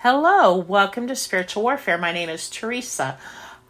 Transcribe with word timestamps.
Hello, 0.00 0.54
welcome 0.54 1.08
to 1.08 1.16
Spiritual 1.16 1.62
Warfare. 1.62 1.96
My 1.96 2.12
name 2.12 2.28
is 2.28 2.50
Teresa. 2.50 3.16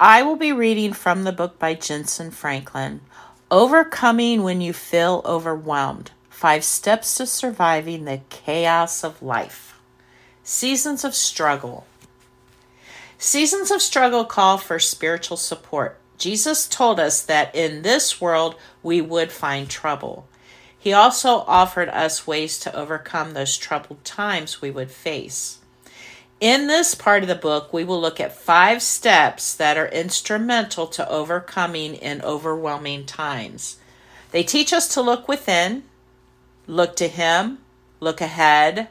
I 0.00 0.24
will 0.24 0.34
be 0.34 0.52
reading 0.52 0.92
from 0.92 1.22
the 1.22 1.30
book 1.30 1.56
by 1.56 1.76
Jentezen 1.76 2.32
Franklin 2.32 3.00
Overcoming 3.48 4.42
When 4.42 4.60
You 4.60 4.72
Feel 4.72 5.22
Overwhelmed 5.24 6.10
Five 6.28 6.64
Steps 6.64 7.16
to 7.18 7.26
Surviving 7.26 8.06
the 8.06 8.22
Chaos 8.28 9.04
of 9.04 9.22
Life. 9.22 9.78
Seasons 10.42 11.04
of 11.04 11.14
Struggle. 11.14 11.86
Seasons 13.18 13.70
of 13.70 13.80
struggle 13.80 14.24
call 14.24 14.58
for 14.58 14.80
spiritual 14.80 15.36
support. 15.36 15.96
Jesus 16.18 16.66
told 16.66 16.98
us 16.98 17.22
that 17.22 17.54
in 17.54 17.82
this 17.82 18.20
world 18.20 18.56
we 18.82 19.00
would 19.00 19.30
find 19.30 19.70
trouble. 19.70 20.26
He 20.76 20.92
also 20.92 21.44
offered 21.46 21.88
us 21.90 22.26
ways 22.26 22.58
to 22.58 22.74
overcome 22.74 23.32
those 23.32 23.56
troubled 23.56 24.04
times 24.04 24.60
we 24.60 24.72
would 24.72 24.90
face. 24.90 25.60
In 26.40 26.66
this 26.66 26.94
part 26.94 27.22
of 27.22 27.28
the 27.28 27.34
book, 27.34 27.72
we 27.72 27.82
will 27.82 27.98
look 27.98 28.20
at 28.20 28.36
five 28.36 28.82
steps 28.82 29.54
that 29.54 29.78
are 29.78 29.88
instrumental 29.88 30.86
to 30.88 31.08
overcoming 31.08 31.94
in 31.94 32.20
overwhelming 32.20 33.06
times. 33.06 33.78
They 34.32 34.42
teach 34.42 34.74
us 34.74 34.86
to 34.88 35.00
look 35.00 35.28
within, 35.28 35.84
look 36.66 36.94
to 36.96 37.08
Him, 37.08 37.58
look 38.00 38.20
ahead, 38.20 38.88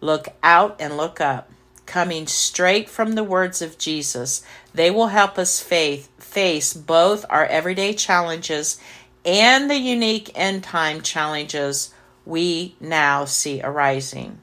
look 0.00 0.28
out, 0.44 0.76
and 0.78 0.96
look 0.96 1.20
up. 1.20 1.50
Coming 1.86 2.28
straight 2.28 2.88
from 2.88 3.12
the 3.12 3.24
words 3.24 3.60
of 3.60 3.76
Jesus, 3.76 4.44
they 4.72 4.92
will 4.92 5.08
help 5.08 5.38
us 5.38 5.60
faith, 5.60 6.08
face 6.18 6.72
both 6.72 7.26
our 7.28 7.46
everyday 7.46 7.94
challenges 7.94 8.80
and 9.24 9.68
the 9.68 9.78
unique 9.78 10.30
end 10.36 10.62
time 10.62 11.00
challenges 11.00 11.92
we 12.24 12.76
now 12.80 13.24
see 13.24 13.60
arising. 13.60 14.38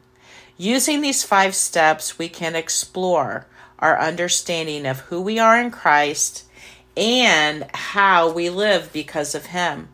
Using 0.62 1.02
these 1.02 1.24
five 1.24 1.56
steps, 1.56 2.20
we 2.20 2.30
can 2.30 2.56
explore 2.56 3.48
our 3.80 4.00
understanding 4.00 4.86
of 4.86 5.00
who 5.00 5.20
we 5.20 5.40
are 5.40 5.60
in 5.60 5.72
Christ 5.72 6.46
and 6.96 7.66
how 7.74 8.32
we 8.32 8.48
live 8.52 8.94
because 8.94 9.34
of 9.34 9.48
Him. 9.48 9.90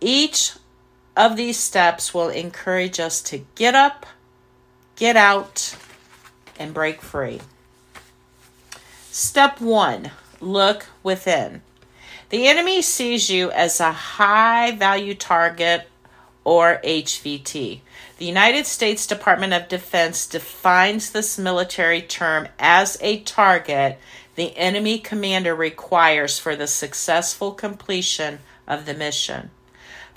Each 0.00 0.54
of 1.14 1.36
these 1.36 1.58
steps 1.58 2.14
will 2.14 2.30
encourage 2.30 2.98
us 2.98 3.20
to 3.24 3.44
get 3.54 3.74
up, 3.74 4.06
get 4.96 5.16
out, 5.16 5.76
and 6.58 6.72
break 6.72 7.02
free. 7.02 7.42
Step 9.10 9.60
one 9.60 10.12
look 10.40 10.86
within. 11.02 11.60
The 12.30 12.46
enemy 12.46 12.80
sees 12.80 13.28
you 13.28 13.50
as 13.50 13.80
a 13.80 13.92
high 13.92 14.70
value 14.70 15.14
target 15.14 15.90
or 16.42 16.80
HVT. 16.82 17.82
The 18.22 18.28
United 18.28 18.66
States 18.66 19.04
Department 19.04 19.52
of 19.52 19.66
Defense 19.66 20.28
defines 20.28 21.10
this 21.10 21.38
military 21.38 22.00
term 22.00 22.46
as 22.56 22.96
a 23.00 23.18
target 23.18 23.98
the 24.36 24.56
enemy 24.56 25.00
commander 25.00 25.56
requires 25.56 26.38
for 26.38 26.54
the 26.54 26.68
successful 26.68 27.50
completion 27.50 28.38
of 28.64 28.86
the 28.86 28.94
mission. 28.94 29.50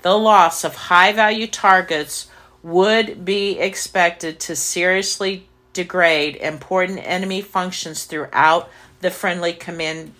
The 0.02 0.16
loss 0.16 0.62
of 0.62 0.76
high 0.76 1.12
value 1.14 1.48
targets 1.48 2.30
would 2.62 3.24
be 3.24 3.58
expected 3.58 4.38
to 4.38 4.54
seriously 4.54 5.48
degrade 5.72 6.36
important 6.36 7.00
enemy 7.02 7.40
functions 7.40 8.04
throughout 8.04 8.70
the 9.00 9.10
friendly 9.10 9.52
command 9.52 10.14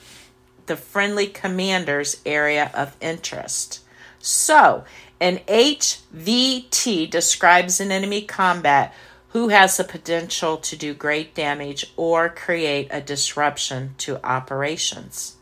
the 0.67 0.77
friendly 0.77 1.29
commander's 1.29 2.21
area 2.27 2.69
of 2.75 2.97
interest. 3.01 3.79
So, 4.19 4.85
an 5.21 5.39
HVT 5.49 7.11
describes 7.11 7.81
an 7.81 7.91
enemy 7.91 8.23
combat 8.23 8.95
who 9.29 9.49
has 9.49 9.77
the 9.77 9.85
potential 9.85 10.57
to 10.57 10.77
do 10.77 10.95
great 10.95 11.35
damage 11.35 11.93
or 11.97 12.29
create 12.29 12.89
a 12.91 13.01
disruption 13.01 13.95
to 13.99 14.25
operations. 14.25 15.37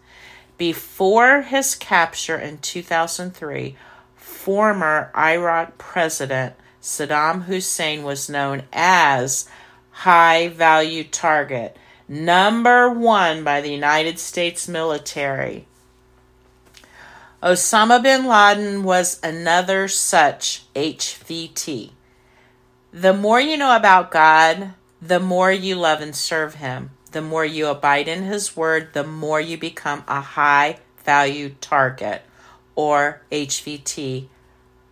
Before 0.57 1.43
his 1.43 1.75
capture 1.75 2.37
in 2.37 2.59
2003, 2.59 3.77
former 4.17 5.11
Iraq 5.17 5.79
President 5.79 6.55
Saddam 6.81 7.45
Hussein 7.45 8.03
was 8.03 8.29
known 8.29 8.65
as 8.73 9.49
high 9.91 10.49
value 10.49 11.05
target, 11.05 11.77
number 12.09 12.91
one 12.91 13.43
by 13.43 13.61
the 13.61 13.73
United 13.73 14.19
States 14.19 14.69
military. 14.69 15.67
Osama 17.45 18.03
bin 18.03 18.25
Laden 18.25 18.85
was 18.85 19.21
another 19.23 19.87
such 19.87 20.63
HVT. 20.75 21.91
The 22.91 23.13
more 23.13 23.39
you 23.39 23.59
know 23.59 23.77
about 23.77 24.11
God, 24.11 24.73
the 25.03 25.21
more 25.21 25.53
you 25.53 25.75
love 25.75 26.01
and 26.01 26.17
serve 26.17 26.55
Him. 26.55 26.93
The 27.13 27.21
more 27.21 27.45
you 27.45 27.67
abide 27.67 28.09
in 28.09 28.23
His 28.23 28.57
Word, 28.57 28.95
the 28.95 29.05
more 29.05 29.43
you 29.43 29.59
become 29.59 30.05
a 30.09 30.23
high 30.23 30.79
value 31.05 31.55
target 31.61 32.23
or 32.75 33.21
HVT 33.31 34.29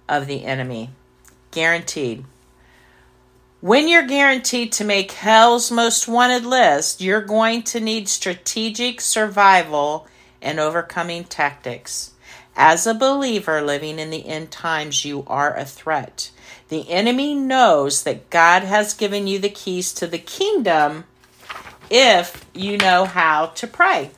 of 0.06 0.26
the 0.26 0.44
enemy. 0.44 0.90
Guaranteed. 1.52 2.26
When 3.62 3.88
you're 3.88 4.06
guaranteed 4.06 4.72
to 4.72 4.84
make 4.84 5.12
hell's 5.12 5.70
most 5.70 6.06
wanted 6.06 6.44
list, 6.44 7.00
you're 7.00 7.22
going 7.22 7.62
to 7.62 7.80
need 7.80 8.10
strategic 8.10 9.00
survival 9.00 10.06
and 10.42 10.60
overcoming 10.60 11.24
tactics. 11.24 12.11
As 12.56 12.86
a 12.86 12.94
believer 12.94 13.62
living 13.62 13.98
in 13.98 14.10
the 14.10 14.26
end 14.26 14.50
times, 14.50 15.04
you 15.04 15.24
are 15.26 15.56
a 15.56 15.64
threat. 15.64 16.30
The 16.68 16.90
enemy 16.90 17.34
knows 17.34 18.02
that 18.02 18.30
God 18.30 18.62
has 18.62 18.94
given 18.94 19.26
you 19.26 19.38
the 19.38 19.48
keys 19.48 19.92
to 19.94 20.06
the 20.06 20.18
kingdom 20.18 21.04
if 21.90 22.46
you 22.54 22.78
know 22.78 23.04
how 23.04 23.46
to 23.46 23.66
pray, 23.66 24.10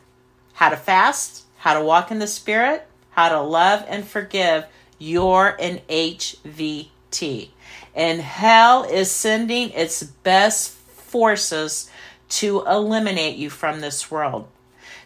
how 0.55 0.69
to 0.69 0.77
fast, 0.77 1.45
how 1.59 1.75
to 1.75 1.85
walk 1.85 2.11
in 2.11 2.19
the 2.19 2.27
Spirit, 2.27 2.87
how 3.11 3.29
to 3.29 3.41
love 3.41 3.85
and 3.89 4.07
forgive. 4.07 4.67
You're 4.99 5.57
an 5.61 5.81
HVT. 5.89 7.49
And 7.95 8.21
hell 8.21 8.85
is 8.85 9.11
sending 9.11 9.71
its 9.71 10.03
best 10.03 10.73
forces 10.73 11.91
to 12.29 12.65
eliminate 12.67 13.37
you 13.37 13.51
from 13.51 13.81
this 13.81 14.11
world. 14.11 14.49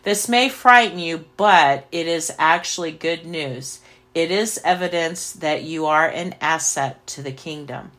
This 0.08 0.26
may 0.26 0.48
frighten 0.48 0.98
you, 0.98 1.26
but 1.36 1.86
it 1.92 2.06
is 2.06 2.32
actually 2.38 2.92
good 2.92 3.26
news. 3.26 3.80
It 4.14 4.30
is 4.30 4.58
evidence 4.64 5.32
that 5.32 5.64
you 5.64 5.84
are 5.84 6.08
an 6.08 6.34
asset 6.40 7.06
to 7.08 7.22
the 7.22 7.30
kingdom. 7.30 7.90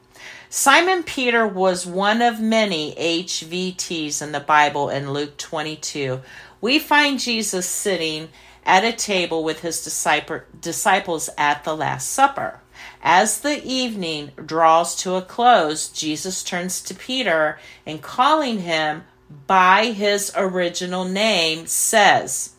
Simon 0.50 1.04
Peter 1.04 1.46
was 1.46 1.86
one 1.86 2.24
of 2.24 2.40
many 2.40 2.96
HVTs 2.96 4.24
in 4.24 4.32
the 4.32 4.40
Bible 4.40 4.90
in 4.90 5.14
Luke 5.14 5.38
22. 5.38 6.22
We 6.62 6.80
find 6.80 7.20
Jesus 7.20 7.70
sitting 7.70 8.30
at 8.66 8.84
a 8.84 8.92
table 8.92 9.44
with 9.44 9.60
his 9.60 9.84
disciples 9.84 11.30
at 11.38 11.64
the 11.64 11.78
Last 11.78 12.12
Supper. 12.12 12.60
As 13.04 13.42
the 13.42 13.64
evening 13.64 14.32
draws 14.44 14.96
to 15.04 15.14
a 15.14 15.22
close, 15.22 15.90
Jesus 15.90 16.44
turns 16.44 16.82
to 16.82 16.96
Peter 16.96 17.60
and 17.86 18.02
calling 18.02 18.62
him 18.62 19.04
by 19.48 19.88
his 19.88 20.32
original 20.36 21.06
name 21.06 21.68
says, 21.68 22.54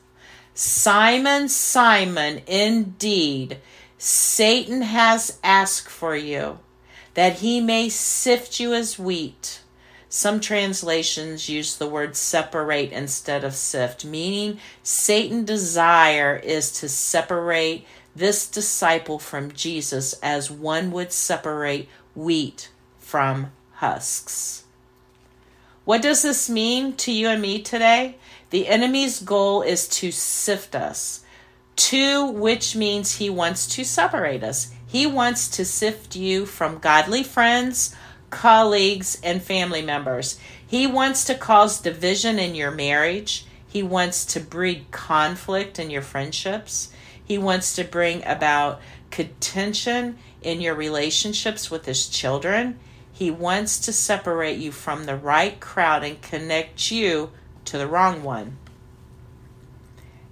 Simon, 0.55 1.49
Simon, 1.49 2.43
indeed, 2.47 3.59
Satan 3.99 4.83
has 4.83 5.39
asked 5.43 5.89
for 5.89 6.17
you 6.17 6.59
that 7.15 7.39
he 7.39 7.61
may 7.61 7.89
sift 7.89 8.61
you 8.61 8.73
as 8.75 8.99
wheat. 8.99 9.61
Some 10.09 10.41
translations 10.41 11.49
use 11.49 11.77
the 11.77 11.89
word 11.89 12.17
separate 12.17 12.93
instead 12.93 13.45
of 13.45 13.55
sift, 13.55 14.05
meaning 14.05 14.59
Satan's 14.83 15.47
desire 15.47 16.37
is 16.37 16.73
to 16.81 16.89
separate 16.89 17.87
this 18.15 18.49
disciple 18.49 19.19
from 19.19 19.53
Jesus 19.53 20.15
as 20.23 20.51
one 20.51 20.91
would 20.91 21.13
separate 21.13 21.89
wheat 22.15 22.71
from 22.99 23.53
husks. 23.75 24.65
What 25.91 26.03
does 26.03 26.23
this 26.23 26.49
mean 26.49 26.93
to 26.99 27.11
you 27.11 27.31
and 27.31 27.43
me 27.43 27.63
today? 27.63 28.15
The 28.51 28.69
enemy's 28.69 29.19
goal 29.19 29.63
is 29.63 29.89
to 29.89 30.13
sift 30.13 30.77
us, 30.77 31.25
to 31.75 32.31
which 32.31 32.77
means 32.77 33.17
he 33.17 33.29
wants 33.29 33.67
to 33.75 33.85
separate 33.85 34.45
us. 34.45 34.73
He 34.87 35.05
wants 35.05 35.49
to 35.49 35.65
sift 35.65 36.15
you 36.15 36.47
from 36.47 36.79
godly 36.79 37.25
friends, 37.25 37.97
colleagues, 38.31 39.21
and 39.25 39.43
family 39.43 39.83
members. 39.83 40.39
He 40.65 40.87
wants 40.87 41.25
to 41.25 41.35
cause 41.35 41.81
division 41.81 42.39
in 42.39 42.55
your 42.55 42.71
marriage. 42.71 43.45
He 43.67 43.83
wants 43.83 44.25
to 44.27 44.39
breed 44.39 44.93
conflict 44.93 45.81
in 45.81 45.91
your 45.91 46.03
friendships. 46.03 46.93
He 47.25 47.37
wants 47.37 47.75
to 47.75 47.83
bring 47.83 48.25
about 48.25 48.81
contention 49.11 50.19
in 50.41 50.61
your 50.61 50.77
relationships 50.77 51.69
with 51.69 51.87
his 51.87 52.09
children. 52.09 52.79
He 53.13 53.31
wants 53.31 53.79
to 53.81 53.93
separate 53.93 54.59
you 54.59 54.73
from 54.73 55.05
the 55.05 55.17
right 55.17 55.59
crowd 55.61 56.05
and 56.05 56.21
connect 56.23 56.91
you 56.91 57.31
to 57.67 57.79
the 57.79 57.87
wrong 57.87 58.23
one. 58.23 58.57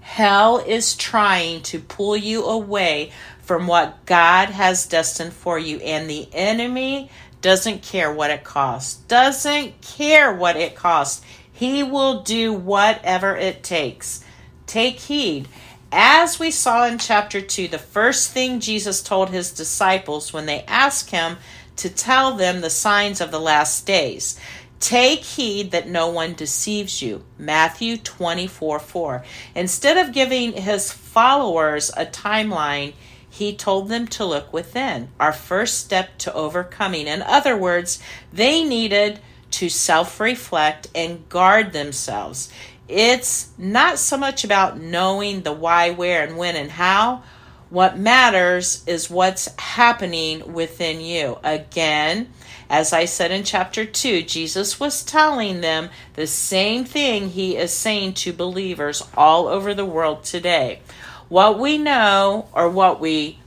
Hell 0.00 0.58
is 0.58 0.96
trying 0.96 1.62
to 1.64 1.78
pull 1.80 2.16
you 2.16 2.44
away 2.44 3.12
from 3.42 3.66
what 3.66 4.06
God 4.06 4.48
has 4.48 4.86
destined 4.86 5.34
for 5.34 5.58
you, 5.58 5.78
and 5.78 6.08
the 6.08 6.28
enemy 6.32 7.10
doesn't 7.40 7.82
care 7.82 8.12
what 8.12 8.30
it 8.30 8.42
costs. 8.42 8.96
Doesn't 9.02 9.80
care 9.80 10.32
what 10.32 10.56
it 10.56 10.75
costs. 10.75 11.25
He 11.52 11.82
will 11.82 12.22
do 12.22 12.52
whatever 12.52 13.36
it 13.36 13.62
takes. 13.62 14.25
Take 14.66 14.98
heed. 15.00 15.48
As 15.90 16.38
we 16.38 16.50
saw 16.50 16.86
in 16.86 16.98
chapter 16.98 17.40
2, 17.40 17.69
the 17.69 17.78
first 17.78 18.32
thing 18.32 18.60
Jesus 18.60 19.02
told 19.02 19.30
his 19.30 19.52
disciples 19.52 20.32
when 20.32 20.46
they 20.46 20.62
asked 20.64 21.10
him 21.10 21.38
to 21.78 21.88
tell 21.88 22.34
them 22.34 22.60
the 22.60 22.70
signs 22.70 23.20
of 23.20 23.30
the 23.30 23.40
last 23.40 23.86
days. 23.86 24.38
Take 24.80 25.20
heed 25.20 25.72
that 25.72 25.88
no 25.88 26.08
one 26.08 26.34
deceives 26.34 27.02
you. 27.02 27.25
Matthew 27.36 27.96
24 27.96 28.78
4. 28.78 29.25
Instead 29.54 29.96
of 29.96 30.14
giving 30.14 30.52
his 30.52 30.92
followers 30.92 31.90
a 31.96 32.06
timeline, 32.06 32.94
he 33.28 33.54
told 33.54 33.88
them 33.88 34.06
to 34.08 34.25
look 34.25 34.52
within. 34.52 35.08
Our 35.19 35.32
first 35.32 35.78
step 35.78 36.19
to 36.19 36.32
overcoming. 36.32 37.06
In 37.06 37.22
other 37.22 37.56
words, 37.56 38.00
they 38.32 38.62
needed 38.62 39.20
to 39.52 39.69
self 39.69 40.20
reflect 40.20 40.88
and 40.94 41.28
guard 41.28 41.72
themselves. 41.72 42.52
It's 42.88 43.50
not 43.58 43.98
so 43.98 44.16
much 44.16 44.44
about 44.44 44.80
knowing 44.80 45.42
the 45.42 45.52
why, 45.52 45.90
where, 45.90 46.25
and 46.26 46.38
when 46.38 46.56
and 46.56 46.70
how. 46.70 47.22
What 47.70 47.98
matters 47.98 48.82
is 48.86 49.10
what's 49.10 49.54
happening 49.58 50.54
within 50.54 51.00
you. 51.00 51.38
Again, 51.44 52.32
as 52.70 52.92
I 52.92 53.04
said 53.04 53.30
in 53.30 53.44
chapter 53.44 53.84
2, 53.84 54.22
Jesus 54.22 54.80
was 54.80 55.02
telling 55.02 55.60
them 55.60 55.90
the 56.14 56.26
same 56.26 56.84
thing 56.84 57.28
he 57.28 57.56
is 57.56 57.72
saying 57.72 58.14
to 58.14 58.32
believers 58.32 59.02
all 59.16 59.48
over 59.48 59.74
the 59.74 59.84
world 59.84 60.24
today. 60.24 60.80
What 61.28 61.58
we 61.58 61.76
know 61.76 62.48
or 62.52 62.70
what 62.70 63.00
we 63.00 63.38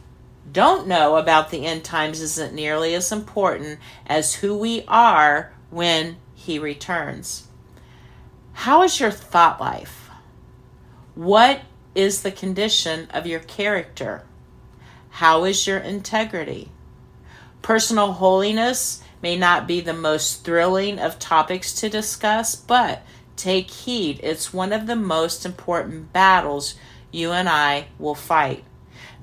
don't 0.52 0.88
know 0.88 1.16
about 1.18 1.50
the 1.50 1.66
end 1.66 1.84
times 1.84 2.22
isn't 2.22 2.54
nearly 2.54 2.94
as 2.94 3.12
important 3.12 3.80
as 4.06 4.36
who 4.36 4.56
we 4.56 4.84
are 4.88 5.54
when 5.72 6.18
he 6.36 6.60
returns. 6.60 7.48
How 8.54 8.84
is 8.84 9.00
your 9.00 9.12
thought 9.12 9.60
life? 9.60 10.10
What 11.16 11.62
is 11.96 12.22
the 12.22 12.32
condition 12.32 13.08
of 13.12 13.28
your 13.28 13.40
character? 13.40 14.24
How 15.10 15.44
is 15.44 15.68
your 15.68 15.80
integrity? 15.80 16.70
Personal 17.62 18.14
holiness 18.14 19.04
may 19.22 19.38
not 19.38 19.68
be 19.68 19.82
the 19.82 19.94
most 19.94 20.44
thrilling 20.44 21.00
of 21.00 21.20
topics 21.20 21.74
to 21.76 21.90
discuss, 21.90 22.56
but 22.56 23.04
take 23.36 23.70
heed. 23.70 24.20
It's 24.24 24.54
one 24.54 24.74
of 24.74 24.88
the 24.88 24.96
most 24.96 25.46
important 25.46 26.12
battles 26.14 26.76
you 27.12 27.32
and 27.32 27.50
I 27.50 27.88
will 28.00 28.16
fight. 28.16 28.64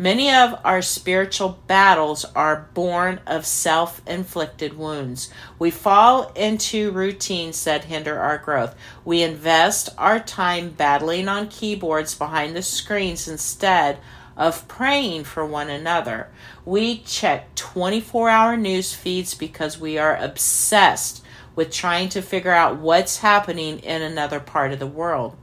Many 0.01 0.31
of 0.31 0.61
our 0.65 0.81
spiritual 0.81 1.59
battles 1.67 2.25
are 2.37 2.69
born 2.73 3.21
of 3.27 3.45
self 3.45 4.01
inflicted 4.07 4.79
wounds. 4.79 5.29
We 5.59 5.73
fall 5.73 6.31
into 6.37 6.93
routines 6.93 7.65
that 7.65 7.87
hinder 7.87 8.17
our 8.17 8.39
growth. 8.39 8.77
We 9.05 9.23
invest 9.23 9.89
our 9.99 10.21
time 10.21 10.71
battling 10.71 11.27
on 11.27 11.49
keyboards 11.49 12.15
behind 12.15 12.55
the 12.55 12.63
screens 12.63 13.27
instead 13.27 13.99
of 14.37 14.69
praying 14.69 15.25
for 15.25 15.45
one 15.45 15.69
another. 15.69 16.29
We 16.65 16.99
check 16.99 17.57
24 17.57 18.29
hour 18.29 18.57
news 18.57 18.95
feeds 18.95 19.35
because 19.35 19.81
we 19.81 19.99
are 19.99 20.17
obsessed 20.17 21.25
with 21.57 21.73
trying 21.73 22.09
to 22.11 22.23
figure 22.23 22.53
out 22.53 22.77
what's 22.77 23.19
happening 23.19 23.81
in 23.81 24.01
another 24.03 24.39
part 24.39 24.73
of 24.73 24.79
the 24.79 24.87
world. 24.87 25.37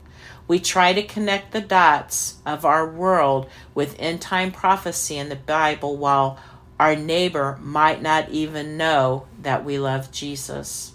We 0.48 0.60
try 0.60 0.92
to 0.92 1.02
connect 1.02 1.52
the 1.52 1.60
dots 1.60 2.36
of 2.46 2.64
our 2.64 2.88
world 2.88 3.48
with 3.74 3.96
end 3.98 4.20
time 4.20 4.52
prophecy 4.52 5.16
in 5.16 5.28
the 5.28 5.36
Bible 5.36 5.96
while 5.96 6.38
our 6.78 6.94
neighbor 6.94 7.58
might 7.62 8.02
not 8.02 8.28
even 8.28 8.76
know 8.76 9.26
that 9.42 9.64
we 9.64 9.78
love 9.78 10.12
Jesus. 10.12 10.92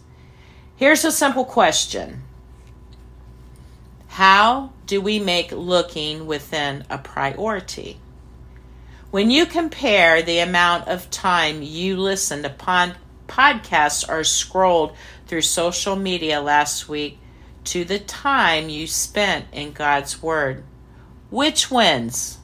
Here's 0.75 1.05
a 1.05 1.11
simple 1.11 1.45
question 1.45 2.23
How 4.09 4.71
do 4.85 5.01
we 5.01 5.19
make 5.19 5.51
looking 5.51 6.25
within 6.25 6.85
a 6.89 6.97
priority? 6.97 7.99
When 9.11 9.29
you 9.29 9.45
compare 9.45 10.21
the 10.21 10.39
amount 10.39 10.87
of 10.87 11.11
time 11.11 11.61
you 11.61 11.97
listened 11.97 12.45
upon 12.45 12.95
podcasts 13.27 14.07
or 14.07 14.23
scrolled 14.23 14.95
through 15.27 15.41
social 15.41 15.95
media 15.95 16.41
last 16.41 16.87
week 16.87 17.17
to 17.65 17.83
the 17.83 17.99
time 17.99 18.69
you 18.69 18.87
spent 18.87 19.45
in 19.51 19.71
God's 19.71 20.21
Word. 20.21 20.63
Which 21.29 21.71
wins? 21.71 22.39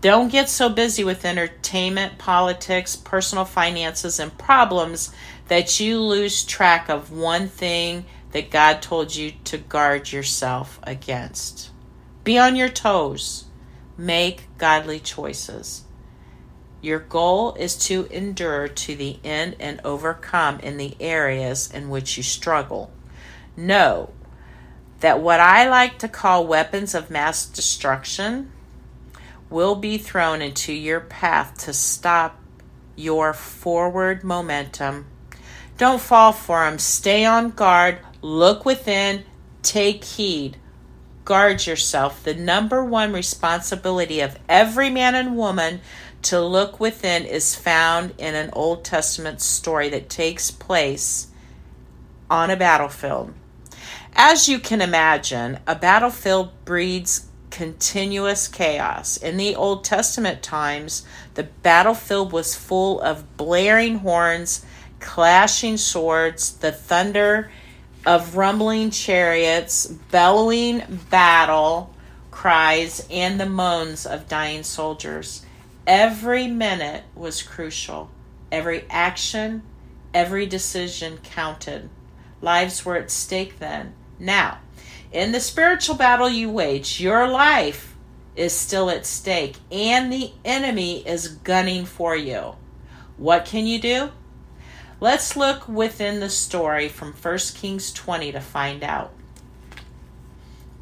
Don't 0.00 0.32
get 0.32 0.48
so 0.48 0.68
busy 0.70 1.04
with 1.04 1.24
entertainment, 1.24 2.16
politics, 2.18 2.96
personal 2.96 3.44
finances, 3.44 4.18
and 4.18 4.36
problems 4.38 5.12
that 5.48 5.78
you 5.78 6.00
lose 6.00 6.44
track 6.44 6.88
of 6.88 7.12
one 7.12 7.48
thing 7.48 8.06
that 8.32 8.50
God 8.50 8.80
told 8.80 9.14
you 9.14 9.32
to 9.44 9.58
guard 9.58 10.10
yourself 10.10 10.80
against. 10.82 11.70
Be 12.24 12.38
on 12.38 12.56
your 12.56 12.68
toes. 12.68 13.44
Make 13.98 14.46
godly 14.56 15.00
choices. 15.00 15.84
Your 16.80 17.00
goal 17.00 17.54
is 17.54 17.76
to 17.88 18.06
endure 18.06 18.68
to 18.68 18.96
the 18.96 19.18
end 19.22 19.56
and 19.60 19.80
overcome 19.84 20.60
in 20.60 20.78
the 20.78 20.96
areas 20.98 21.70
in 21.70 21.90
which 21.90 22.16
you 22.16 22.22
struggle. 22.22 22.90
Know 23.60 24.10
that 25.00 25.20
what 25.20 25.38
I 25.38 25.68
like 25.68 25.98
to 25.98 26.08
call 26.08 26.46
weapons 26.46 26.94
of 26.94 27.10
mass 27.10 27.44
destruction 27.44 28.50
will 29.50 29.74
be 29.74 29.98
thrown 29.98 30.40
into 30.40 30.72
your 30.72 31.00
path 31.00 31.58
to 31.66 31.74
stop 31.74 32.40
your 32.96 33.34
forward 33.34 34.24
momentum. 34.24 35.06
Don't 35.76 36.00
fall 36.00 36.32
for 36.32 36.64
them. 36.64 36.78
Stay 36.78 37.26
on 37.26 37.50
guard. 37.50 37.98
Look 38.22 38.64
within. 38.64 39.24
Take 39.62 40.04
heed. 40.04 40.56
Guard 41.26 41.66
yourself. 41.66 42.24
The 42.24 42.34
number 42.34 42.82
one 42.82 43.12
responsibility 43.12 44.20
of 44.20 44.38
every 44.48 44.88
man 44.88 45.14
and 45.14 45.36
woman 45.36 45.80
to 46.22 46.40
look 46.40 46.80
within 46.80 47.26
is 47.26 47.54
found 47.54 48.14
in 48.16 48.34
an 48.34 48.48
Old 48.54 48.84
Testament 48.84 49.42
story 49.42 49.90
that 49.90 50.08
takes 50.08 50.50
place 50.50 51.26
on 52.30 52.48
a 52.48 52.56
battlefield. 52.56 53.34
As 54.22 54.50
you 54.50 54.58
can 54.58 54.82
imagine, 54.82 55.60
a 55.66 55.74
battlefield 55.74 56.50
breeds 56.66 57.30
continuous 57.48 58.48
chaos. 58.48 59.16
In 59.16 59.38
the 59.38 59.56
Old 59.56 59.82
Testament 59.82 60.42
times, 60.42 61.06
the 61.36 61.44
battlefield 61.44 62.30
was 62.30 62.54
full 62.54 63.00
of 63.00 63.38
blaring 63.38 64.00
horns, 64.00 64.62
clashing 65.00 65.78
swords, 65.78 66.52
the 66.52 66.70
thunder 66.70 67.50
of 68.04 68.36
rumbling 68.36 68.90
chariots, 68.90 69.86
bellowing 69.86 70.82
battle 71.08 71.94
cries, 72.30 73.06
and 73.10 73.40
the 73.40 73.48
moans 73.48 74.04
of 74.04 74.28
dying 74.28 74.64
soldiers. 74.64 75.46
Every 75.86 76.46
minute 76.46 77.04
was 77.14 77.42
crucial. 77.42 78.10
Every 78.52 78.84
action, 78.90 79.62
every 80.12 80.44
decision 80.44 81.20
counted. 81.24 81.88
Lives 82.42 82.84
were 82.84 82.96
at 82.96 83.10
stake 83.10 83.58
then. 83.60 83.94
Now, 84.20 84.58
in 85.10 85.32
the 85.32 85.40
spiritual 85.40 85.96
battle 85.96 86.28
you 86.28 86.50
wage, 86.50 87.00
your 87.00 87.26
life 87.26 87.96
is 88.36 88.52
still 88.52 88.90
at 88.90 89.06
stake 89.06 89.56
and 89.72 90.12
the 90.12 90.32
enemy 90.44 90.98
is 91.06 91.28
gunning 91.28 91.86
for 91.86 92.14
you. 92.14 92.54
What 93.16 93.46
can 93.46 93.66
you 93.66 93.80
do? 93.80 94.10
Let's 95.00 95.36
look 95.36 95.66
within 95.66 96.20
the 96.20 96.28
story 96.28 96.88
from 96.88 97.14
1 97.14 97.38
Kings 97.54 97.92
20 97.92 98.32
to 98.32 98.40
find 98.40 98.84
out. 98.84 99.12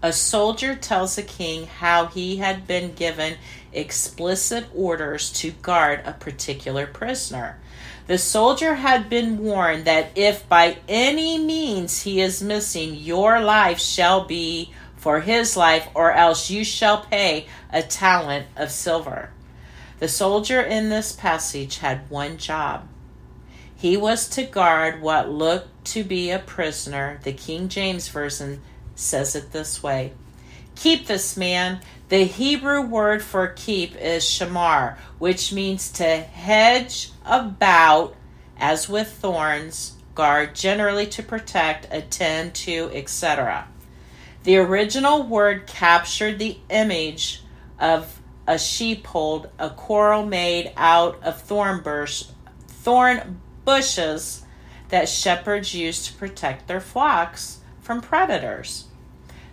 A 0.02 0.12
soldier 0.12 0.74
tells 0.74 1.16
the 1.16 1.22
king 1.22 1.66
how 1.66 2.06
he 2.06 2.36
had 2.36 2.66
been 2.66 2.94
given 2.94 3.36
explicit 3.72 4.66
orders 4.74 5.32
to 5.34 5.50
guard 5.50 6.02
a 6.04 6.12
particular 6.12 6.86
prisoner. 6.86 7.58
The 8.08 8.16
soldier 8.16 8.76
had 8.76 9.10
been 9.10 9.36
warned 9.36 9.84
that 9.84 10.12
if 10.14 10.48
by 10.48 10.78
any 10.88 11.38
means 11.38 12.02
he 12.02 12.22
is 12.22 12.42
missing, 12.42 12.94
your 12.94 13.38
life 13.38 13.78
shall 13.78 14.24
be 14.24 14.72
for 14.96 15.20
his 15.20 15.58
life, 15.58 15.86
or 15.94 16.12
else 16.12 16.50
you 16.50 16.64
shall 16.64 17.02
pay 17.02 17.46
a 17.70 17.82
talent 17.82 18.46
of 18.56 18.70
silver. 18.70 19.30
The 19.98 20.08
soldier 20.08 20.62
in 20.62 20.88
this 20.88 21.12
passage 21.12 21.78
had 21.78 22.08
one 22.08 22.38
job. 22.38 22.88
He 23.76 23.96
was 23.98 24.26
to 24.30 24.42
guard 24.42 25.02
what 25.02 25.28
looked 25.28 25.84
to 25.88 26.02
be 26.02 26.30
a 26.30 26.38
prisoner. 26.38 27.20
The 27.24 27.34
King 27.34 27.68
James 27.68 28.08
Version 28.08 28.62
says 28.94 29.36
it 29.36 29.52
this 29.52 29.82
way 29.82 30.14
Keep 30.76 31.08
this 31.08 31.36
man. 31.36 31.80
The 32.08 32.24
Hebrew 32.24 32.80
word 32.80 33.22
for 33.22 33.48
keep 33.48 33.94
is 33.94 34.24
shamar, 34.24 34.96
which 35.18 35.52
means 35.52 35.90
to 35.92 36.04
hedge 36.04 37.10
about, 37.26 38.14
as 38.56 38.88
with 38.88 39.12
thorns, 39.12 39.92
guard, 40.14 40.54
generally 40.54 41.06
to 41.08 41.22
protect, 41.22 41.86
attend 41.92 42.54
to, 42.54 42.90
etc. 42.94 43.68
The 44.44 44.56
original 44.56 45.22
word 45.22 45.66
captured 45.66 46.38
the 46.38 46.56
image 46.70 47.42
of 47.78 48.22
a 48.46 48.58
sheepfold, 48.58 49.50
a 49.58 49.68
coral 49.68 50.24
made 50.24 50.72
out 50.78 51.22
of 51.22 51.42
thorn, 51.42 51.82
bush, 51.82 52.24
thorn 52.68 53.38
bushes 53.66 54.46
that 54.88 55.10
shepherds 55.10 55.74
used 55.74 56.06
to 56.06 56.14
protect 56.14 56.68
their 56.68 56.80
flocks 56.80 57.60
from 57.82 58.00
predators. 58.00 58.86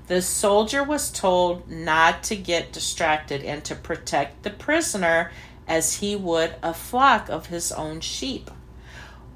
The 0.07 0.21
soldier 0.21 0.83
was 0.83 1.09
told 1.09 1.69
not 1.69 2.23
to 2.25 2.35
get 2.35 2.71
distracted 2.71 3.43
and 3.43 3.63
to 3.65 3.75
protect 3.75 4.43
the 4.43 4.51
prisoner 4.51 5.31
as 5.67 5.95
he 5.95 6.15
would 6.15 6.55
a 6.61 6.73
flock 6.73 7.27
of 7.27 7.47
his 7.47 7.71
own 7.71 8.01
sheep. 8.01 8.51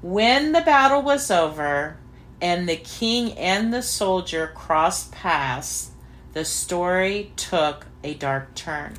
When 0.00 0.52
the 0.52 0.60
battle 0.60 1.02
was 1.02 1.30
over 1.30 1.96
and 2.40 2.68
the 2.68 2.76
king 2.76 3.36
and 3.36 3.74
the 3.74 3.82
soldier 3.82 4.46
crossed 4.54 5.10
paths, 5.10 5.90
the 6.32 6.44
story 6.44 7.32
took 7.34 7.86
a 8.04 8.14
dark 8.14 8.54
turn. 8.54 8.94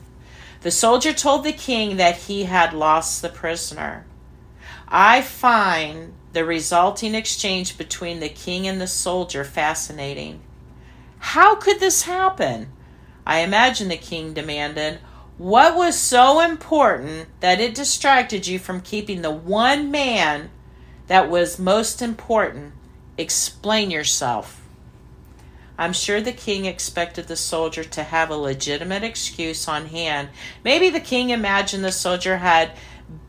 The 0.61 0.71
soldier 0.71 1.13
told 1.13 1.43
the 1.43 1.53
king 1.53 1.97
that 1.97 2.17
he 2.17 2.43
had 2.43 2.73
lost 2.73 3.21
the 3.21 3.29
prisoner. 3.29 4.05
I 4.87 5.21
find 5.21 6.13
the 6.33 6.43
resulting 6.43 7.15
exchange 7.15 7.77
between 7.77 8.19
the 8.19 8.29
king 8.29 8.67
and 8.67 8.79
the 8.79 8.87
soldier 8.87 9.43
fascinating. 9.43 10.41
How 11.21 11.55
could 11.55 11.79
this 11.79 12.01
happen? 12.01 12.73
I 13.25 13.39
imagine 13.39 13.87
the 13.87 13.95
king 13.95 14.33
demanded. 14.33 14.99
What 15.37 15.75
was 15.75 15.97
so 15.97 16.41
important 16.41 17.27
that 17.39 17.61
it 17.61 17.75
distracted 17.75 18.47
you 18.47 18.59
from 18.59 18.81
keeping 18.81 19.21
the 19.21 19.31
one 19.31 19.89
man 19.89 20.49
that 21.07 21.29
was 21.29 21.57
most 21.57 22.01
important? 22.01 22.73
Explain 23.17 23.91
yourself. 23.91 24.61
I'm 25.77 25.93
sure 25.93 26.19
the 26.19 26.33
king 26.33 26.65
expected 26.65 27.27
the 27.27 27.35
soldier 27.35 27.83
to 27.83 28.03
have 28.03 28.29
a 28.29 28.35
legitimate 28.35 29.03
excuse 29.03 29.67
on 29.67 29.85
hand. 29.85 30.29
Maybe 30.65 30.89
the 30.89 30.99
king 30.99 31.29
imagined 31.29 31.85
the 31.85 31.91
soldier 31.91 32.37
had 32.37 32.71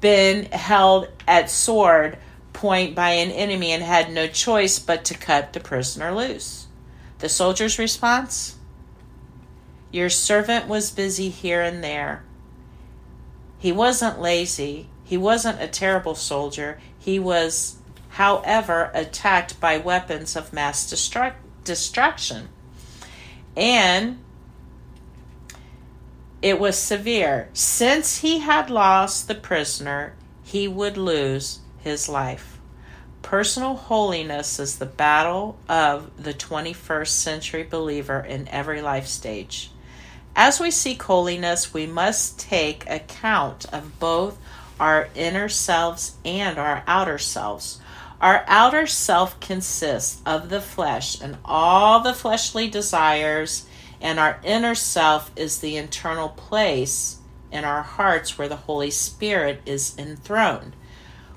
been 0.01 0.47
held 0.47 1.09
at 1.29 1.51
sword 1.51 2.19
point 2.53 2.95
by 2.95 3.11
an 3.11 3.31
enemy 3.31 3.71
and 3.71 3.83
had 3.83 4.11
no 4.11 4.27
choice 4.27 4.79
but 4.79 5.05
to 5.05 5.15
cut 5.15 5.53
the 5.53 5.61
prisoner 5.61 6.13
loose. 6.13 6.67
The 7.23 7.29
soldier's 7.29 7.79
response? 7.79 8.57
Your 9.93 10.11
servant 10.11 10.67
was 10.67 10.91
busy 10.91 11.29
here 11.29 11.61
and 11.61 11.83
there. 11.83 12.25
He 13.61 13.71
wasn't 13.71 14.21
lazy. 14.21 14.89
He 15.05 15.17
wasn't 15.17 15.63
a 15.63 15.69
terrible 15.69 16.17
soldier. 16.17 16.81
He 16.99 17.21
was, 17.21 17.77
however, 18.09 18.91
attacked 18.93 19.61
by 19.61 19.79
weapons 19.79 20.35
of 20.35 20.53
mass 20.53 20.91
destruction 20.91 21.39
destruction. 21.63 22.49
And 23.57 24.19
it 26.43 26.59
was 26.59 26.77
severe. 26.77 27.51
Since 27.53 28.23
he 28.23 28.41
had 28.41 28.69
lost 28.69 29.29
the 29.29 29.37
prisoner, 29.37 30.15
he 30.43 30.67
would 30.67 30.97
lose 30.97 31.61
his 31.79 32.09
life. 32.09 32.52
Personal 33.23 33.75
holiness 33.75 34.59
is 34.59 34.79
the 34.79 34.87
battle 34.87 35.57
of 35.69 36.11
the 36.23 36.35
21st 36.35 37.09
century 37.09 37.63
believer 37.63 38.21
in 38.21 38.49
every 38.49 38.83
life 38.83 39.07
stage. 39.07 39.71
As 40.35 40.61
we 40.61 40.71
seek 40.71 41.03
holiness, 41.03 41.73
we 41.73 41.87
must 41.87 42.39
take 42.39 42.89
account 42.89 43.67
of 43.73 43.99
both 43.99 44.39
our 44.81 45.09
inner 45.15 45.49
selves 45.49 46.17
and 46.25 46.59
our 46.59 46.83
outer 46.87 47.19
selves. 47.19 47.81
Our 48.21 48.45
outer 48.47 48.87
self 48.87 49.39
consists 49.41 50.21
of 50.27 50.49
the 50.49 50.61
flesh 50.61 51.21
and 51.21 51.39
all 51.45 52.01
the 52.01 52.15
fleshly 52.15 52.69
desires, 52.69 53.67
and 54.01 54.19
our 54.19 54.41
inner 54.43 54.75
self 54.75 55.31
is 55.37 55.59
the 55.59 55.77
internal 55.77 56.31
place 56.31 57.19
in 57.51 57.65
our 57.65 57.83
hearts 57.83 58.39
where 58.39 58.49
the 58.49 58.57
Holy 58.57 58.91
Spirit 58.91 59.61
is 59.67 59.97
enthroned. 59.99 60.75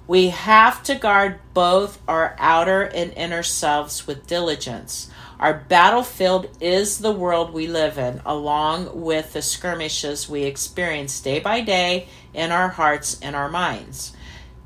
We 0.07 0.29
have 0.29 0.83
to 0.83 0.95
guard 0.95 1.39
both 1.55 1.99
our 2.07 2.35
outer 2.37 2.83
and 2.83 3.11
inner 3.13 3.41
selves 3.41 4.05
with 4.05 4.27
diligence. 4.27 5.09
Our 5.39 5.65
battlefield 5.67 6.47
is 6.61 6.99
the 6.99 7.11
world 7.11 7.51
we 7.51 7.65
live 7.65 7.97
in, 7.97 8.21
along 8.23 9.01
with 9.01 9.33
the 9.33 9.41
skirmishes 9.41 10.29
we 10.29 10.43
experience 10.43 11.19
day 11.19 11.39
by 11.39 11.61
day 11.61 12.07
in 12.35 12.51
our 12.51 12.69
hearts 12.69 13.19
and 13.19 13.35
our 13.35 13.49
minds. 13.49 14.13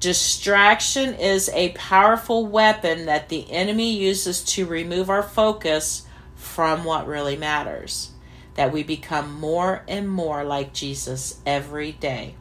Distraction 0.02 1.14
is 1.14 1.50
a 1.54 1.70
powerful 1.70 2.46
weapon 2.46 3.06
that 3.06 3.30
the 3.30 3.50
enemy 3.50 3.98
uses 3.98 4.44
to 4.44 4.66
remove 4.66 5.10
our 5.10 5.24
focus 5.24 6.06
from 6.36 6.84
what 6.84 7.08
really 7.08 7.38
matters. 7.38 8.12
That 8.56 8.74
we 8.74 8.84
become 8.84 9.40
more 9.40 9.84
and 9.88 10.10
more 10.10 10.44
like 10.44 10.74
Jesus 10.74 11.40
every 11.46 11.94
day. 11.94 12.36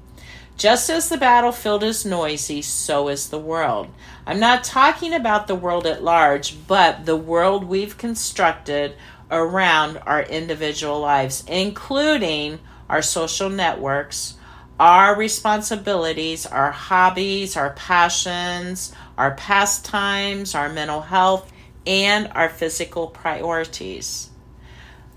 Just 0.58 0.90
as 0.90 1.08
the 1.08 1.16
battlefield 1.16 1.84
is 1.84 2.04
noisy, 2.04 2.62
so 2.62 3.06
is 3.06 3.28
the 3.28 3.38
world. 3.38 3.86
I'm 4.26 4.40
not 4.40 4.64
talking 4.64 5.14
about 5.14 5.46
the 5.46 5.54
world 5.54 5.86
at 5.86 6.02
large, 6.02 6.66
but 6.66 7.06
the 7.06 7.14
world 7.14 7.62
we've 7.62 7.96
constructed 7.96 8.96
around 9.30 9.98
our 9.98 10.22
individual 10.22 10.98
lives, 10.98 11.44
including 11.46 12.58
our 12.90 13.02
social 13.02 13.48
networks, 13.48 14.34
our 14.80 15.14
responsibilities, 15.14 16.44
our 16.44 16.72
hobbies, 16.72 17.56
our 17.56 17.70
passions, 17.74 18.92
our 19.16 19.34
pastimes, 19.34 20.56
our 20.56 20.68
mental 20.68 21.02
health, 21.02 21.52
and 21.86 22.32
our 22.34 22.48
physical 22.48 23.06
priorities. 23.06 24.30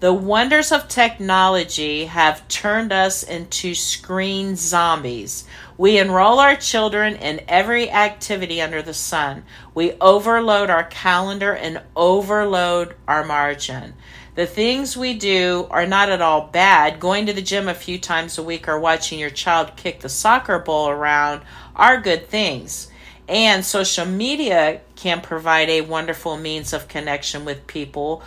The 0.02 0.12
wonders 0.12 0.72
of 0.72 0.88
technology 0.88 2.06
have 2.06 2.48
turned 2.48 2.92
us 2.92 3.22
into 3.22 3.76
screen 3.76 4.56
zombies. 4.56 5.46
We 5.78 6.00
enroll 6.00 6.40
our 6.40 6.56
children 6.56 7.18
in 7.18 7.42
every 7.48 7.92
activity 7.92 8.64
under 8.64 8.82
the 8.82 8.96
sun. 8.96 9.44
We 9.76 9.94
overload 10.02 10.72
our 10.72 10.86
calendar 10.86 11.54
and 11.54 11.84
overload 11.96 12.96
our 13.08 13.24
margin. 13.24 13.94
The 14.34 14.48
things 14.48 14.98
we 14.98 15.14
do 15.14 15.68
are 15.70 15.86
not 15.86 16.10
at 16.10 16.20
all 16.20 16.48
bad. 16.48 17.00
Going 17.00 17.28
to 17.28 17.34
the 17.34 17.44
gym 17.44 17.70
a 17.70 17.76
few 17.76 18.00
times 18.00 18.40
a 18.40 18.44
week 18.44 18.68
or 18.68 18.80
watching 18.80 19.20
your 19.20 19.30
child 19.30 19.76
kick 19.76 20.00
the 20.00 20.10
soccer 20.10 20.58
ball 20.58 20.90
around 20.90 21.44
are 21.76 22.02
good 22.02 22.28
things. 22.28 22.90
And 23.30 23.64
social 23.64 24.08
media 24.08 24.82
can 24.96 25.22
provide 25.22 25.70
a 25.70 25.82
wonderful 25.82 26.38
means 26.38 26.74
of 26.74 26.88
connection 26.88 27.46
with 27.46 27.68
people 27.68 28.24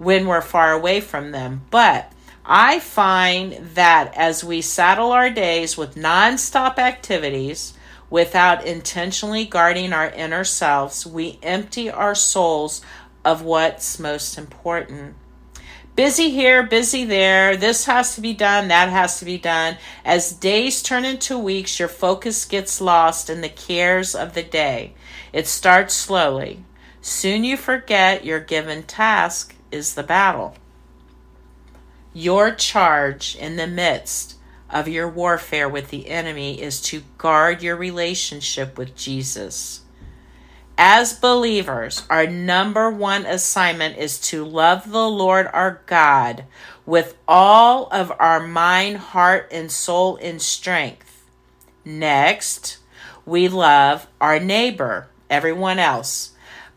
when 0.00 0.26
we're 0.26 0.40
far 0.40 0.72
away 0.72 0.98
from 0.98 1.30
them. 1.30 1.60
But 1.70 2.10
I 2.42 2.80
find 2.80 3.52
that 3.74 4.14
as 4.16 4.42
we 4.42 4.62
saddle 4.62 5.12
our 5.12 5.28
days 5.28 5.76
with 5.76 5.94
nonstop 5.94 6.78
activities, 6.78 7.74
without 8.08 8.64
intentionally 8.64 9.44
guarding 9.44 9.92
our 9.92 10.08
inner 10.08 10.42
selves, 10.42 11.06
we 11.06 11.38
empty 11.42 11.90
our 11.90 12.14
souls 12.14 12.80
of 13.26 13.42
what's 13.42 13.98
most 13.98 14.38
important. 14.38 15.14
Busy 15.96 16.30
here, 16.30 16.62
busy 16.62 17.04
there. 17.04 17.54
This 17.58 17.84
has 17.84 18.14
to 18.14 18.22
be 18.22 18.32
done, 18.32 18.68
that 18.68 18.88
has 18.88 19.18
to 19.18 19.26
be 19.26 19.36
done. 19.36 19.76
As 20.02 20.32
days 20.32 20.82
turn 20.82 21.04
into 21.04 21.38
weeks, 21.38 21.78
your 21.78 21.88
focus 21.88 22.46
gets 22.46 22.80
lost 22.80 23.28
in 23.28 23.42
the 23.42 23.50
cares 23.50 24.14
of 24.14 24.32
the 24.32 24.42
day. 24.42 24.94
It 25.30 25.46
starts 25.46 25.92
slowly. 25.92 26.64
Soon 27.02 27.44
you 27.44 27.58
forget 27.58 28.24
your 28.24 28.40
given 28.40 28.84
task 28.84 29.54
is 29.70 29.94
the 29.94 30.02
battle. 30.02 30.54
Your 32.12 32.52
charge 32.52 33.36
in 33.36 33.56
the 33.56 33.66
midst 33.66 34.36
of 34.68 34.88
your 34.88 35.08
warfare 35.08 35.68
with 35.68 35.90
the 35.90 36.08
enemy 36.08 36.60
is 36.60 36.80
to 36.80 37.02
guard 37.18 37.62
your 37.62 37.76
relationship 37.76 38.78
with 38.78 38.96
Jesus. 38.96 39.82
As 40.82 41.12
believers, 41.12 42.04
our 42.08 42.26
number 42.26 42.90
one 42.90 43.26
assignment 43.26 43.98
is 43.98 44.18
to 44.22 44.44
love 44.44 44.90
the 44.90 45.08
Lord 45.08 45.46
our 45.52 45.82
God 45.86 46.44
with 46.86 47.16
all 47.28 47.88
of 47.92 48.10
our 48.18 48.40
mind, 48.40 48.96
heart, 48.96 49.48
and 49.52 49.70
soul 49.70 50.16
and 50.22 50.40
strength. 50.40 51.22
Next, 51.84 52.78
we 53.26 53.48
love 53.48 54.06
our 54.20 54.40
neighbor, 54.40 55.08
everyone 55.28 55.78
else. 55.78 56.29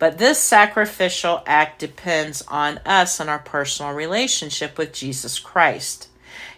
But 0.03 0.17
this 0.17 0.37
sacrificial 0.37 1.43
act 1.45 1.79
depends 1.79 2.41
on 2.49 2.79
us 2.79 3.21
and 3.21 3.29
our 3.29 3.39
personal 3.39 3.93
relationship 3.93 4.77
with 4.77 4.91
Jesus 4.91 5.39
Christ. 5.39 6.09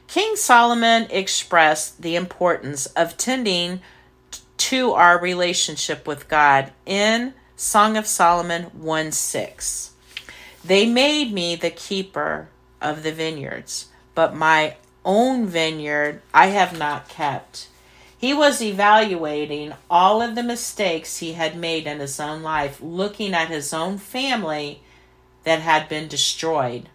King 0.07 0.35
Solomon 0.35 1.05
expressed 1.11 2.01
the 2.01 2.15
importance 2.15 2.87
of 2.87 3.17
tending 3.17 3.81
to 4.57 4.93
our 4.93 5.21
relationship 5.21 6.07
with 6.07 6.27
God 6.27 6.71
in 6.87 7.35
Song 7.55 7.97
of 7.97 8.07
Solomon 8.07 8.63
1 8.73 9.11
6. 9.11 9.91
They 10.63 10.87
made 10.87 11.31
me 11.31 11.55
the 11.55 11.69
keeper 11.69 12.49
of 12.81 13.03
the 13.03 13.11
vineyards, 13.11 13.89
but 14.15 14.35
my 14.35 14.77
own 15.05 15.45
vineyard 15.45 16.23
I 16.33 16.47
have 16.47 16.75
not 16.75 17.09
kept. 17.09 17.67
He 18.17 18.33
was 18.33 18.61
evaluating 18.61 19.73
all 19.89 20.21
of 20.21 20.35
the 20.35 20.43
mistakes 20.43 21.17
he 21.17 21.33
had 21.33 21.57
made 21.57 21.85
in 21.85 21.99
his 21.99 22.19
own 22.19 22.43
life, 22.43 22.79
looking 22.81 23.33
at 23.33 23.49
his 23.49 23.73
own 23.73 23.97
family 23.97 24.81
that 25.43 25.59
had 25.59 25.89
been 25.89 26.07
destroyed. 26.07 26.89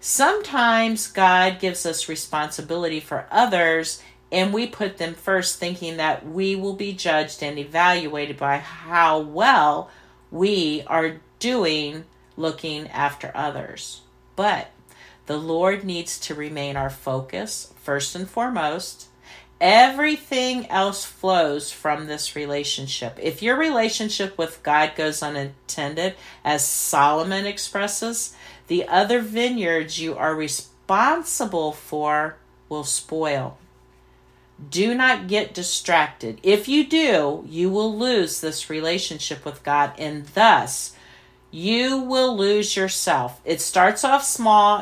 Sometimes 0.00 1.08
God 1.08 1.58
gives 1.58 1.86
us 1.86 2.08
responsibility 2.08 3.00
for 3.00 3.26
others 3.30 4.02
and 4.32 4.52
we 4.52 4.66
put 4.66 4.98
them 4.98 5.14
first, 5.14 5.58
thinking 5.58 5.98
that 5.98 6.26
we 6.26 6.56
will 6.56 6.74
be 6.74 6.92
judged 6.92 7.42
and 7.42 7.58
evaluated 7.58 8.36
by 8.36 8.58
how 8.58 9.20
well 9.20 9.90
we 10.30 10.82
are 10.88 11.20
doing 11.38 12.04
looking 12.36 12.88
after 12.88 13.30
others. 13.34 14.00
But 14.34 14.70
the 15.26 15.36
Lord 15.36 15.84
needs 15.84 16.18
to 16.20 16.34
remain 16.34 16.76
our 16.76 16.90
focus 16.90 17.72
first 17.82 18.16
and 18.16 18.28
foremost. 18.28 19.08
Everything 19.60 20.66
else 20.68 21.04
flows 21.04 21.72
from 21.72 22.06
this 22.06 22.36
relationship. 22.36 23.18
If 23.20 23.42
your 23.42 23.56
relationship 23.56 24.36
with 24.36 24.62
God 24.62 24.92
goes 24.96 25.22
unintended, 25.22 26.14
as 26.44 26.66
Solomon 26.66 27.46
expresses, 27.46 28.34
the 28.66 28.86
other 28.86 29.20
vineyards 29.20 29.98
you 29.98 30.14
are 30.14 30.34
responsible 30.34 31.72
for 31.72 32.36
will 32.68 32.84
spoil. 32.84 33.56
Do 34.70 34.94
not 34.94 35.26
get 35.26 35.54
distracted. 35.54 36.38
If 36.42 36.68
you 36.68 36.86
do, 36.86 37.44
you 37.48 37.70
will 37.70 37.96
lose 37.96 38.40
this 38.40 38.70
relationship 38.70 39.44
with 39.44 39.62
God 39.62 39.92
and 39.98 40.26
thus 40.28 40.94
you 41.50 41.98
will 41.98 42.36
lose 42.36 42.76
yourself. 42.76 43.40
It 43.44 43.60
starts 43.60 44.04
off 44.04 44.24
small 44.24 44.80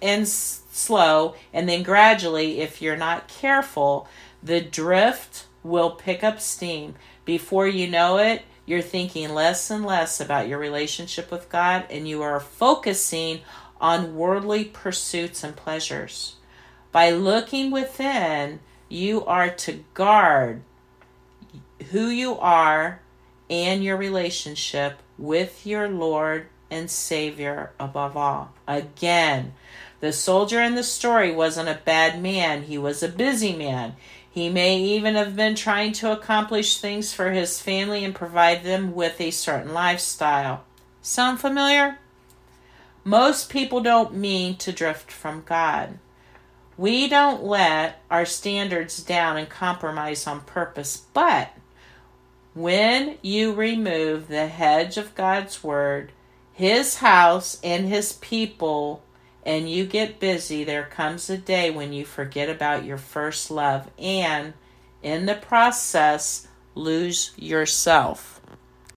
and, 0.00 0.28
slow, 0.76 1.34
and 1.52 1.68
then 1.68 1.82
gradually, 1.82 2.60
if 2.60 2.82
you're 2.82 2.96
not 2.96 3.28
careful, 3.28 4.08
the 4.42 4.60
drift 4.60 5.46
will 5.62 5.90
pick 5.90 6.22
up 6.22 6.40
steam. 6.40 6.94
Before 7.24 7.66
you 7.66 7.88
know 7.88 8.18
it, 8.18 8.42
you're 8.64 8.82
thinking 8.82 9.32
less 9.32 9.70
and 9.70 9.84
less 9.84 10.20
about 10.20 10.48
your 10.48 10.58
relationship 10.58 11.30
with 11.30 11.48
God, 11.48 11.86
and 11.90 12.08
you 12.08 12.22
are 12.22 12.40
focusing 12.40 13.40
on 13.80 14.16
worldly 14.16 14.64
pursuits 14.64 15.44
and 15.44 15.56
pleasures. 15.56 16.36
By 16.92 17.10
looking 17.10 17.70
within, 17.70 18.60
you 18.88 19.24
are 19.24 19.50
to 19.50 19.84
guard 19.94 20.62
who 21.90 22.06
you 22.08 22.38
are 22.38 23.00
and 23.50 23.84
your 23.84 23.96
relationship 23.96 25.00
with 25.18 25.66
your 25.66 25.88
Lord 25.88 26.46
and 26.70 26.90
Savior 26.90 27.72
above 27.78 28.16
all. 28.16 28.52
Again, 28.66 29.54
the 30.00 30.12
soldier 30.12 30.60
in 30.60 30.74
the 30.74 30.82
story 30.82 31.32
wasn't 31.32 31.68
a 31.68 31.80
bad 31.84 32.22
man, 32.22 32.62
he 32.62 32.78
was 32.78 33.02
a 33.02 33.08
busy 33.08 33.54
man. 33.54 33.96
He 34.30 34.50
may 34.50 34.78
even 34.78 35.14
have 35.14 35.34
been 35.34 35.54
trying 35.54 35.92
to 35.92 36.12
accomplish 36.12 36.78
things 36.78 37.14
for 37.14 37.30
his 37.30 37.60
family 37.60 38.04
and 38.04 38.14
provide 38.14 38.64
them 38.64 38.94
with 38.94 39.18
a 39.20 39.30
certain 39.30 39.72
lifestyle. 39.72 40.64
Sound 41.00 41.40
familiar? 41.40 41.98
Most 43.02 43.48
people 43.48 43.80
don't 43.80 44.14
mean 44.14 44.56
to 44.56 44.72
drift 44.72 45.10
from 45.10 45.42
God. 45.46 45.98
We 46.76 47.08
don't 47.08 47.44
let 47.44 48.02
our 48.10 48.26
standards 48.26 49.02
down 49.02 49.38
and 49.38 49.48
compromise 49.48 50.26
on 50.26 50.40
purpose, 50.42 51.04
but 51.14 51.50
when 52.52 53.16
you 53.22 53.54
remove 53.54 54.28
the 54.28 54.48
hedge 54.48 54.98
of 54.98 55.14
God's 55.14 55.64
word, 55.64 56.12
his 56.52 56.96
house, 56.96 57.58
and 57.62 57.86
his 57.86 58.14
people, 58.14 59.02
and 59.46 59.70
you 59.70 59.86
get 59.86 60.18
busy, 60.18 60.64
there 60.64 60.82
comes 60.82 61.30
a 61.30 61.38
day 61.38 61.70
when 61.70 61.92
you 61.92 62.04
forget 62.04 62.50
about 62.50 62.84
your 62.84 62.98
first 62.98 63.48
love 63.48 63.88
and, 63.96 64.54
in 65.04 65.26
the 65.26 65.36
process, 65.36 66.48
lose 66.74 67.30
yourself. 67.36 68.35